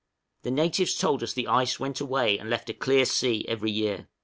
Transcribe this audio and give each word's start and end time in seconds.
The 0.41 0.49
natives 0.49 0.95
told 0.95 1.21
us 1.21 1.31
the 1.33 1.45
ice 1.47 1.79
went 1.79 2.01
away, 2.01 2.39
and 2.39 2.49
left 2.49 2.71
a 2.71 2.73
clear 2.73 3.05
sea 3.05 3.45
every 3.47 3.69
year. 3.69 4.07